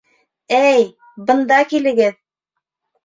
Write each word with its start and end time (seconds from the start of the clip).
—Эй, 0.67 0.87
бында 1.29 1.59
килегеҙ! 1.75 2.21